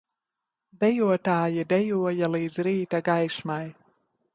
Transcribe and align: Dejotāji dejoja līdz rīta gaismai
Dejotāji 0.83 1.67
dejoja 1.75 2.33
līdz 2.37 2.61
rīta 2.71 3.07
gaismai 3.13 3.65